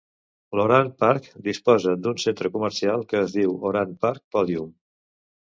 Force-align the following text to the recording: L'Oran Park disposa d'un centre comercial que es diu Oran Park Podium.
L'Oran 0.59 0.87
Park 1.03 1.27
disposa 1.47 1.93
d'un 2.05 2.17
centre 2.23 2.51
comercial 2.57 3.05
que 3.13 3.21
es 3.27 3.37
diu 3.37 3.55
Oran 3.73 3.95
Park 4.07 4.27
Podium. 4.39 4.75